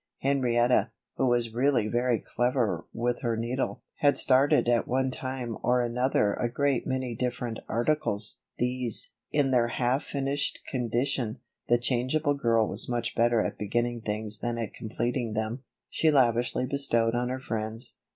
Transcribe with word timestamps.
Henrietta, 0.23 0.89
who 1.17 1.27
was 1.27 1.53
really 1.53 1.87
very 1.87 2.17
clever 2.17 2.85
with 2.91 3.21
her 3.21 3.37
needle, 3.37 3.83
had 3.97 4.17
started 4.17 4.67
at 4.67 4.87
one 4.87 5.11
time 5.11 5.55
or 5.61 5.79
another 5.79 6.33
a 6.33 6.49
great 6.49 6.87
many 6.87 7.13
different 7.13 7.59
articles. 7.69 8.39
These, 8.57 9.11
in 9.31 9.51
their 9.51 9.67
half 9.67 10.03
finished 10.03 10.63
condition 10.67 11.37
the 11.67 11.77
changeable 11.77 12.33
girl 12.33 12.67
was 12.67 12.89
much 12.89 13.13
better 13.13 13.41
at 13.43 13.59
beginning 13.59 14.01
things 14.01 14.39
than 14.39 14.57
at 14.57 14.73
completing 14.73 15.33
them 15.33 15.61
she 15.87 16.09
lavishly 16.09 16.65
bestowed 16.65 17.13
on 17.13 17.29
her 17.29 17.39
friends. 17.39 17.93